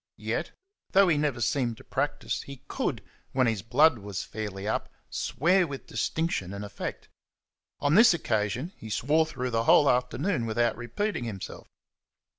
[0.17, 0.49] Yet,
[0.93, 3.03] though he never seemed to practise, he could,
[3.33, 7.07] when his blood was fairly up, swear with distinction and effect.
[7.81, 11.67] On this occasion he swore through the whole afternoon without repeating himself.